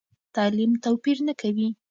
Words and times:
تعلیم 0.35 0.71
توپیر 0.83 1.17
نه 1.27 1.33
کوي. 1.41 1.67